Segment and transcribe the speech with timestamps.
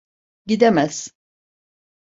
[0.45, 1.13] Gidemez.